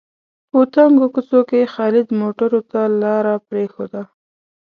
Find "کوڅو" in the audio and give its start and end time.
1.13-1.39